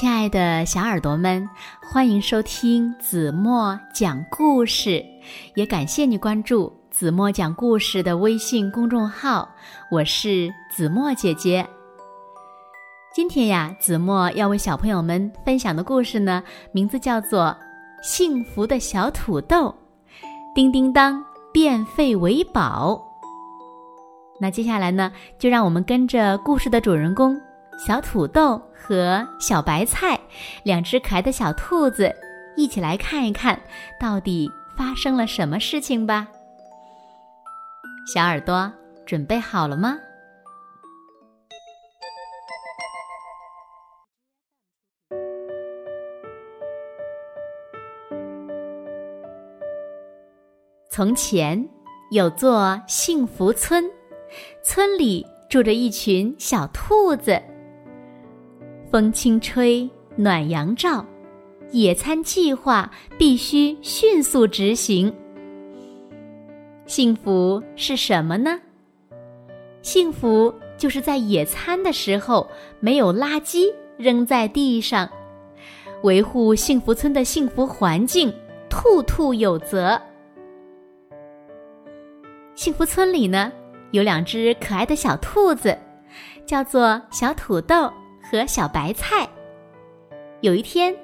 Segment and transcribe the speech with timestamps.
[0.00, 1.50] 亲爱的小耳朵们，
[1.82, 5.04] 欢迎收听子墨讲故事，
[5.56, 9.48] 也感谢你关注子墨讲故事的微信公众号。
[9.90, 11.66] 我是子墨姐姐。
[13.12, 17.46] 今天呀，子墨要为小朋友们分享的故事呢，名字叫做
[18.00, 19.66] 《幸福的小土豆》，
[20.54, 21.20] 叮叮当
[21.52, 23.04] 变废为宝。
[24.40, 25.10] 那接下来呢，
[25.40, 27.36] 就让我们跟着故事的主人公。
[27.78, 30.18] 小土豆和小白菜，
[30.64, 32.12] 两只可爱的小兔子，
[32.56, 33.58] 一起来看一看
[34.00, 36.26] 到底发生了什么事情吧。
[38.12, 38.70] 小耳朵
[39.06, 39.96] 准备好了吗？
[50.90, 51.68] 从前
[52.10, 53.84] 有座幸福村，
[54.64, 57.40] 村里住着一群小兔子。
[58.90, 61.04] 风轻吹，暖阳照，
[61.72, 65.14] 野餐计划必须迅速执行。
[66.86, 68.58] 幸福是什么呢？
[69.82, 72.48] 幸福就是在野餐的时候
[72.80, 75.06] 没有垃圾扔在地上，
[76.02, 78.32] 维护幸福村的幸福环境，
[78.70, 80.00] 兔兔有责。
[82.54, 83.52] 幸福村里呢，
[83.90, 85.76] 有两只可爱的小兔子，
[86.46, 87.92] 叫做小土豆。
[88.30, 89.26] 和小白菜，
[90.42, 90.94] 有一天，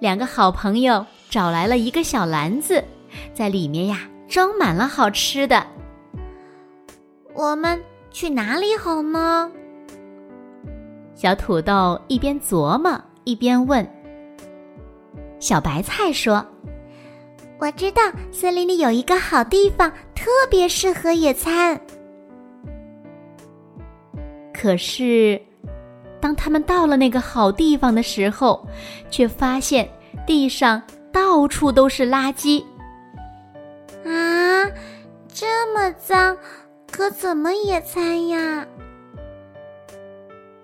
[0.00, 2.84] 两个好朋友找来了一个小篮子，
[3.32, 5.66] 在里面呀装满了好吃的。
[7.32, 9.50] 我们去哪里好呢？
[11.14, 13.88] 小土豆一边琢磨一边问。
[15.40, 16.44] 小白菜说
[17.58, 21.80] ：“我知道森林里有一个好地方，特别适合野餐。”
[24.52, 25.40] 可是。
[26.24, 28.66] 当他们到了那个好地方的时候，
[29.10, 29.86] 却发现
[30.26, 32.64] 地上到处都是垃圾。
[34.06, 34.64] 啊，
[35.28, 36.34] 这么脏，
[36.90, 38.66] 可怎么野餐呀？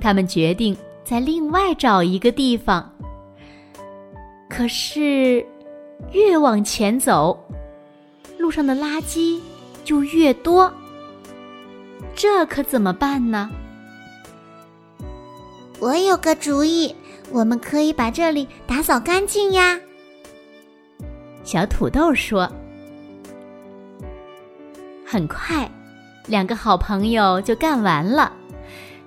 [0.00, 0.74] 他们决定
[1.04, 2.90] 在另外找一个地方。
[4.48, 5.44] 可是，
[6.10, 7.38] 越往前走，
[8.38, 9.38] 路上的垃圾
[9.84, 10.72] 就越多。
[12.14, 13.50] 这可怎么办呢？
[15.80, 16.94] 我有个主意，
[17.30, 19.80] 我们可以把这里打扫干净呀。
[21.42, 22.50] 小土豆说。
[25.06, 25.68] 很快，
[26.26, 28.30] 两个好朋友就干完了，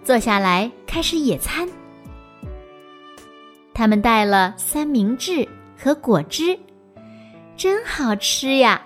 [0.04, 1.70] 坐下来开始野餐。
[3.74, 5.48] 他们带了三明治
[5.78, 6.58] 和果汁，
[7.56, 8.82] 真好吃呀！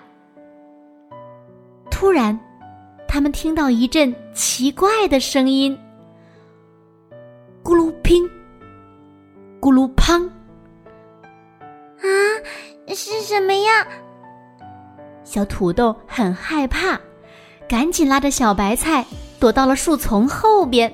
[1.90, 2.38] 突然，
[3.08, 5.76] 他们听到一阵奇怪的声音。
[8.08, 8.24] 乒，
[9.60, 10.26] 咕噜乓，
[11.98, 12.08] 啊，
[12.94, 13.86] 是什么呀？
[15.24, 16.98] 小土豆很害怕，
[17.68, 19.04] 赶紧拉着小白菜
[19.38, 20.90] 躲到了树丛后边。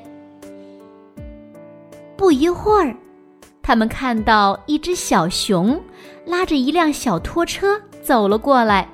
[2.16, 2.92] 不一会儿，
[3.62, 5.80] 他们看到一只小熊
[6.26, 8.88] 拉着一辆小拖车走了过来。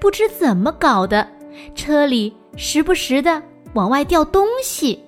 [0.00, 1.28] 不知怎么搞的，
[1.76, 3.40] 车里时不时的
[3.74, 5.00] 往外掉东西。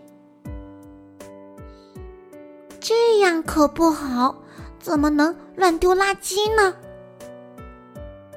[2.82, 4.34] 这样可不好，
[4.80, 6.74] 怎么能乱丢垃圾呢？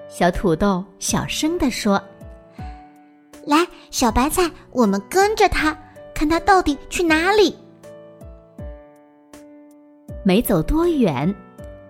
[0.07, 1.99] 小土豆小声地说
[3.43, 5.75] ：“来，小白菜，我们跟着他，
[6.13, 7.57] 看他到底去哪里。”
[10.23, 11.33] 没走多远，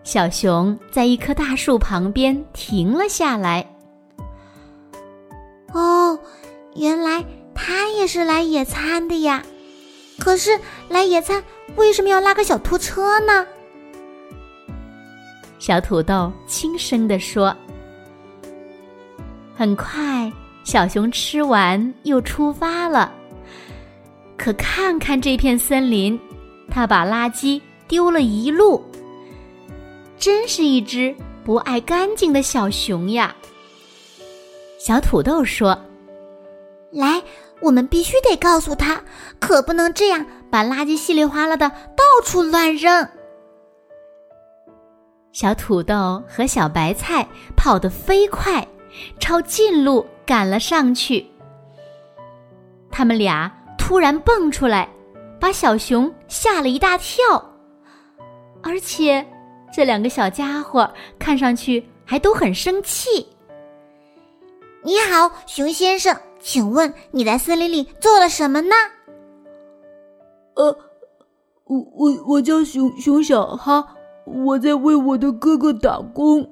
[0.03, 3.69] 小熊在一棵大树旁边停了下来。
[5.73, 6.17] 哦，
[6.75, 7.21] 原来
[7.53, 9.43] 他也是来野餐的呀！
[10.19, 11.43] 可是来野餐。
[11.75, 13.45] 为什么要拉个小拖车呢？
[15.59, 17.55] 小土豆轻声地说。
[19.55, 20.31] 很快，
[20.63, 23.11] 小熊吃完又出发了。
[24.37, 26.19] 可看看这片森林，
[26.69, 28.83] 它把垃圾丢了一路。
[30.17, 31.13] 真是一只
[31.43, 33.35] 不爱干净的小熊呀！
[34.79, 35.77] 小土豆说
[36.91, 37.21] ：“来。”
[37.61, 39.01] 我们必须得告诉他，
[39.39, 43.07] 可不能这样把垃圾稀里哗啦的到处乱扔。
[45.31, 47.27] 小土豆和小白菜
[47.57, 48.65] 跑得飞快，
[49.19, 51.25] 抄近路赶了上去。
[52.89, 54.89] 他们俩突然蹦出来，
[55.39, 57.23] 把小熊吓了一大跳。
[58.63, 59.25] 而且，
[59.73, 60.89] 这两个小家伙
[61.19, 63.27] 看上去还都很生气。
[64.81, 66.15] 你好，熊先生。
[66.39, 68.75] 请问你在森林里做了什么呢？
[70.55, 70.77] 呃，
[71.65, 76.49] 我我我叫熊熊小哈，我在为我的哥哥打工。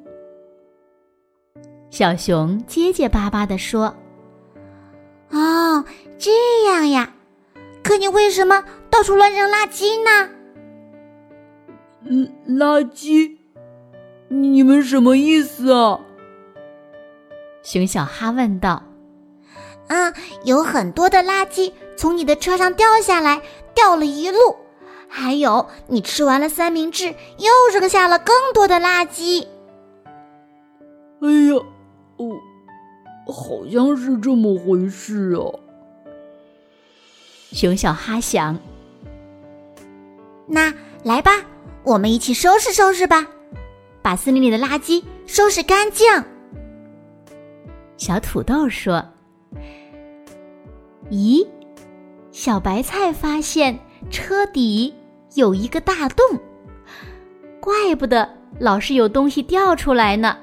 [1.89, 3.95] 小熊结结巴巴地说
[5.31, 5.85] ：“哦，
[6.17, 6.31] 这
[6.67, 7.13] 样呀，
[7.83, 10.29] 可你为什么到处乱扔垃圾呢
[12.05, 13.37] ？”“嗯，垃圾？
[14.27, 15.99] 你们什么意思啊？”
[17.63, 18.83] 熊小哈问道。
[19.87, 20.13] “嗯，
[20.43, 23.41] 有很多的垃圾从你的车上掉下来，
[23.73, 24.55] 掉了一路。
[25.07, 27.07] 还有，你吃完了三明治，
[27.37, 29.45] 又扔下了更多的垃圾。
[31.21, 31.63] ”“哎呀！”
[32.17, 32.29] 哦，
[33.27, 35.41] 好像是这么回事啊。
[37.51, 38.57] 熊小哈想，
[40.47, 40.73] 那
[41.03, 41.31] 来吧，
[41.83, 43.27] 我们一起收拾收拾吧，
[44.01, 46.07] 把森林里的垃圾收拾干净。
[47.97, 49.03] 小土豆说
[51.09, 51.47] ：“咦，
[52.33, 53.77] 小白菜发现
[54.09, 54.91] 车底
[55.35, 56.25] 有一个大洞，
[57.61, 58.27] 怪不得
[58.59, 60.35] 老是有东西掉出来呢。”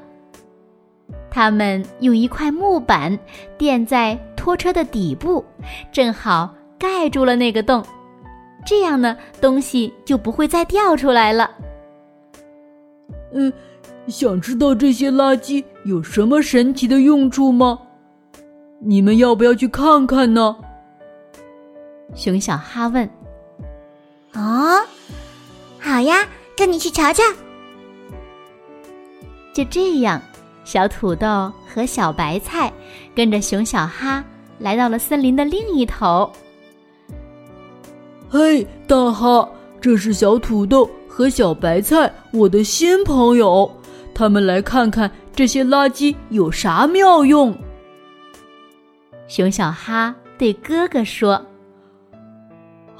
[1.29, 3.19] 他们用一块木板
[3.59, 5.45] 垫在拖车的底部，
[5.91, 7.85] 正好盖住了那个洞，
[8.65, 11.51] 这样呢，东西就不会再掉出来了。
[13.33, 13.53] 嗯，
[14.07, 17.81] 想知道这些垃圾有什么神奇的用处吗？
[18.81, 20.57] 你们要不要去看看呢？
[22.15, 23.09] 熊小哈问。
[24.35, 24.81] 哦，
[25.79, 26.27] 好呀，
[26.57, 27.23] 跟你去瞧瞧。
[29.53, 30.21] 就这样。
[30.62, 32.73] 小土豆和小白菜
[33.12, 34.25] 跟着熊小哈
[34.59, 36.31] 来到了森林的另一头。
[38.29, 39.49] 嘿，大哈，
[39.81, 43.69] 这是小土豆和小白菜，我的新朋友。
[44.15, 47.57] 他们来看看这些垃圾有啥妙用。
[49.27, 51.45] 熊小哈对哥哥说：“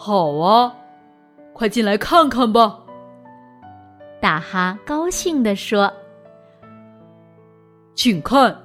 [0.03, 0.75] 好啊，
[1.53, 2.79] 快进来看看吧。”
[4.19, 5.93] 大哈高兴地说。
[7.95, 8.57] 请看，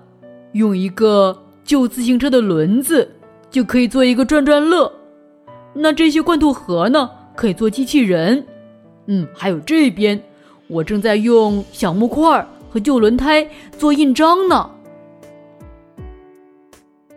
[0.53, 3.11] 用一个旧自行车的轮子
[3.49, 4.89] 就可以做一个转转乐。
[5.73, 8.47] 那这些罐头盒呢，可以做机器人。
[9.07, 10.17] 嗯，还有这边，
[10.67, 13.45] 我正在用小木块和旧轮胎
[13.77, 14.71] 做印章呢。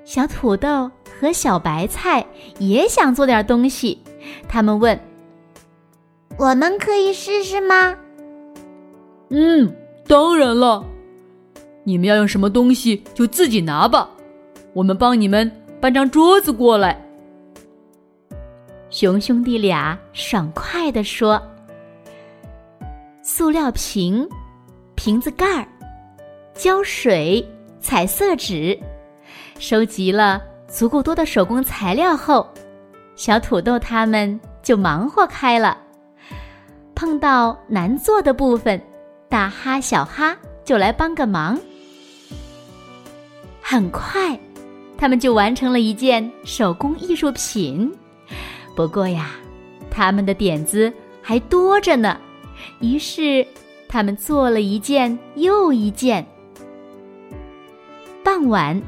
[0.04, 2.26] 小土豆和小白菜
[2.58, 4.02] 也想做点东西，
[4.48, 4.98] 他们问
[6.38, 7.96] ：“我们可以试试吗
[9.30, 9.75] ？”“嗯，
[10.06, 10.84] 当然了。”
[11.84, 14.10] 你们要用什么东西就自己拿吧，
[14.75, 17.02] 我们帮你们搬张桌子过来。
[18.90, 21.40] 熊兄弟俩爽快地说
[23.22, 24.28] ：“塑料瓶、
[24.94, 25.66] 瓶子盖儿、
[26.52, 27.42] 胶水、
[27.80, 28.78] 彩色纸，
[29.58, 32.46] 收集了足够多的手工材料后，
[33.18, 35.76] 小土豆他们就忙活开了。
[36.94, 38.80] 碰到难做的部分，
[39.28, 41.58] 大哈、小哈就来帮个忙。”
[43.60, 44.38] 很快，
[44.96, 47.92] 他们就完成了一件手工艺术品。
[48.76, 49.30] 不过呀，
[49.90, 52.16] 他们的点子还多着呢。
[52.78, 53.44] 于是，
[53.88, 56.24] 他们做了一件又一件。
[58.22, 58.80] 傍晚，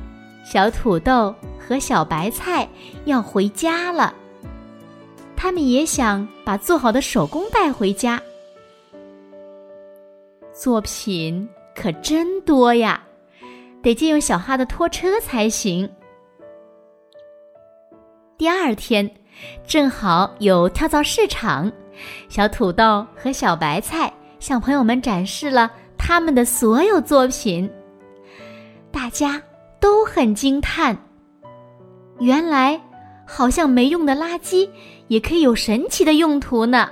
[0.44, 2.68] 小土豆和小白菜
[3.06, 4.14] 要回家了。
[5.42, 8.20] 他们也想把做好的手工带回家。
[10.52, 13.02] 作品可真多呀！
[13.82, 15.90] 得借用小哈的拖车才行。
[18.36, 19.10] 第二天，
[19.66, 21.72] 正好有跳蚤市场，
[22.28, 27.68] 小土豆和小白菜向朋友们展示了他们的所有作品。
[28.92, 29.42] 大家
[29.80, 30.94] 都很惊叹，
[32.18, 32.78] 原来
[33.32, 34.68] 好像没用的垃圾
[35.06, 36.90] 也可以有神奇的用途呢。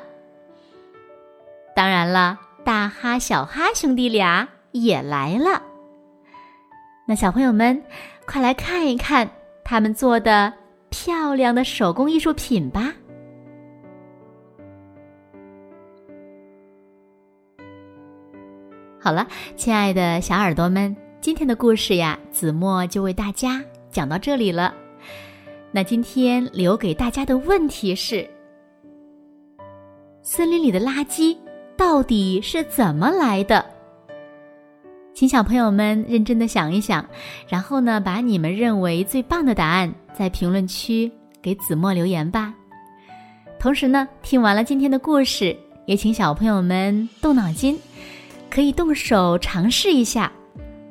[1.74, 5.60] 当然了，大哈、小哈兄弟俩也来了。
[7.06, 7.82] 那小朋友们，
[8.24, 9.28] 快来看一看
[9.64, 10.52] 他们做的
[10.90, 12.94] 漂亮的手工艺术品吧！
[19.00, 19.26] 好了，
[19.56, 24.74] 亲爱的小耳朵们，今天的故事呀，子墨就为大家讲到这里了。
[25.70, 28.28] 那今天留给大家的问题是：
[30.22, 31.36] 森林里的垃圾
[31.76, 33.64] 到底是怎么来的？
[35.12, 37.04] 请小朋友们认真的想一想，
[37.46, 41.10] 然后呢，把你们认为最棒的答案在评论区
[41.42, 42.54] 给子墨留言吧。
[43.58, 47.78] 同时呢，听完了今天的故事，也请小朋友们动脑筋，
[48.48, 50.32] 可以动手尝试一下，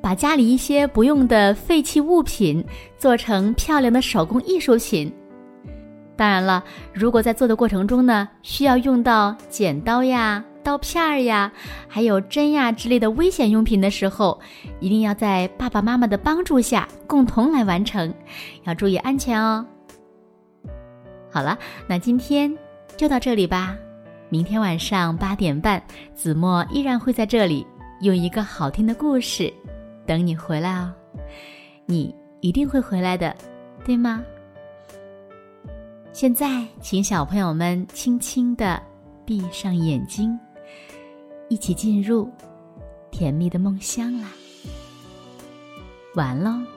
[0.08, 2.64] 把家里一些不用的废弃物品
[2.98, 5.12] 做成漂亮的手工艺术品。
[6.16, 11.52] 当然了，如果在做的过程中呢，需要用到剪刀呀、刀片儿呀，
[11.90, 14.40] 还有针呀之类的危险用品的时候，
[14.80, 18.14] 一定要在爸爸妈妈的帮助下共同来完成，
[18.64, 19.66] 要注意安全哦。
[21.30, 22.58] 好了，那今天
[22.96, 23.76] 就到这里吧。
[24.30, 25.84] 明天晚上八点半，
[26.16, 27.68] 子墨依然会在这里
[28.00, 29.52] 用一个好听的故事
[30.08, 30.92] 等你回来哦。
[31.86, 33.36] 你一定会回来的，
[33.86, 34.24] 对吗？
[36.12, 38.82] 现在，请小朋友们轻轻的
[39.24, 40.40] 闭上眼睛，
[41.50, 42.28] 一起进入
[43.12, 44.30] 甜蜜的梦乡啦。
[46.16, 46.77] 完喽。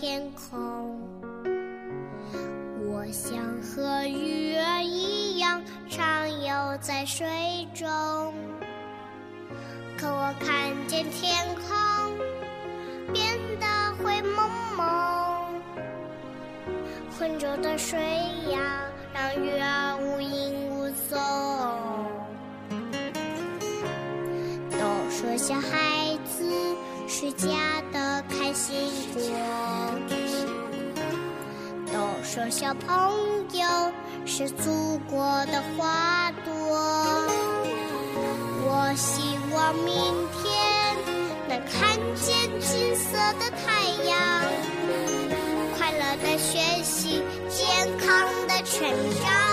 [0.00, 0.98] 天空，
[2.86, 7.28] 我想和鱼儿一样畅游在水
[7.74, 7.86] 中。
[9.98, 12.16] 可我看见天空
[13.12, 13.66] 变得
[14.02, 15.60] 灰蒙蒙，
[17.18, 18.00] 浑浊的水
[18.50, 18.80] 呀，
[19.12, 21.18] 让鱼儿无影无踪。
[24.70, 26.50] 都说小孩子
[27.06, 27.48] 是家
[27.92, 29.20] 的开心果，
[32.32, 32.88] 说小朋
[33.58, 33.92] 友
[34.24, 36.54] 是祖国的花朵。
[38.62, 39.92] 我希望明
[40.40, 40.96] 天
[41.48, 44.16] 能看见金色的太阳，
[45.76, 47.66] 快乐的学习，健
[47.98, 48.88] 康的成
[49.24, 49.49] 长。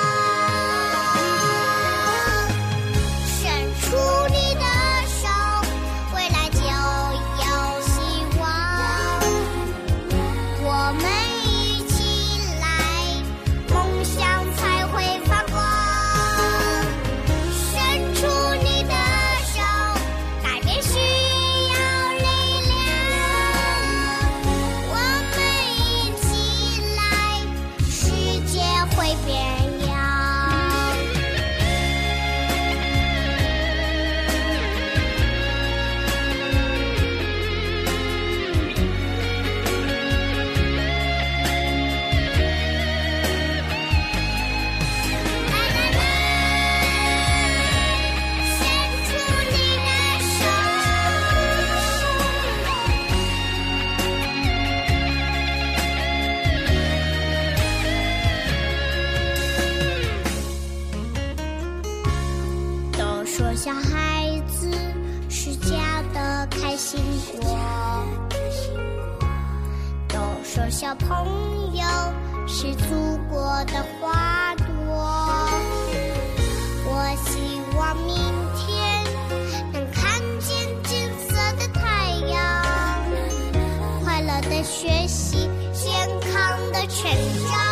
[64.59, 64.71] 子
[65.29, 66.99] 是家的开心
[67.31, 68.07] 果，
[70.07, 71.83] 都说小朋友
[72.47, 74.65] 是祖国的花朵。
[76.89, 78.15] 我希望明
[78.55, 79.03] 天
[79.71, 82.63] 能看见金色的太阳，
[84.03, 87.11] 快乐的学习，健康的成
[87.47, 87.66] 长。